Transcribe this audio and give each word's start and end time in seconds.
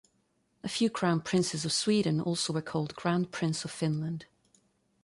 A 0.63 0.67
few 0.67 0.89
crown 0.89 1.21
princes 1.21 1.63
of 1.63 1.71
Sweden 1.71 2.19
also 2.19 2.53
were 2.53 2.61
called 2.63 2.95
"Grand 2.95 3.31
Prince 3.31 3.63
of 3.65 3.69
Finland". 3.69 4.25